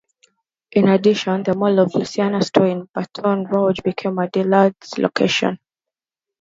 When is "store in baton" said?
2.41-3.43